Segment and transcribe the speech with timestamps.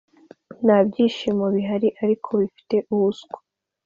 [0.63, 3.35] nta byishimo bihari ariko bifite ubuswa